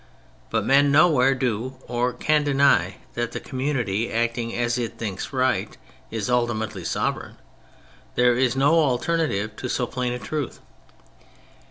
[0.49, 5.77] But men nowhere do or can deny that the community acting as it thinks right
[6.09, 7.37] is ulti mately sovereign:
[8.15, 10.59] there is no alternative to so plain a truth.